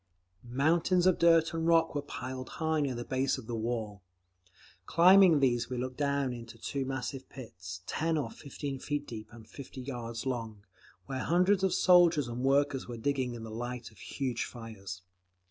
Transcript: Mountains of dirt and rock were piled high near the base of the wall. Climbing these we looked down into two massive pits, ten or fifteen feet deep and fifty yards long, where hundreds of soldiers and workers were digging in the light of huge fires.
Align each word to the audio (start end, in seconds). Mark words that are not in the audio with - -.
Mountains 0.43 1.05
of 1.05 1.19
dirt 1.19 1.53
and 1.53 1.67
rock 1.67 1.93
were 1.93 2.01
piled 2.01 2.49
high 2.57 2.81
near 2.81 2.95
the 2.95 3.05
base 3.05 3.37
of 3.37 3.45
the 3.45 3.53
wall. 3.53 4.01
Climbing 4.87 5.39
these 5.39 5.69
we 5.69 5.77
looked 5.77 5.97
down 5.97 6.33
into 6.33 6.57
two 6.57 6.85
massive 6.85 7.29
pits, 7.29 7.81
ten 7.85 8.17
or 8.17 8.31
fifteen 8.31 8.79
feet 8.79 9.05
deep 9.05 9.27
and 9.31 9.47
fifty 9.47 9.81
yards 9.81 10.25
long, 10.25 10.65
where 11.05 11.19
hundreds 11.19 11.63
of 11.63 11.71
soldiers 11.71 12.27
and 12.27 12.41
workers 12.41 12.87
were 12.87 12.97
digging 12.97 13.35
in 13.35 13.43
the 13.43 13.51
light 13.51 13.91
of 13.91 13.99
huge 13.99 14.43
fires. 14.45 15.03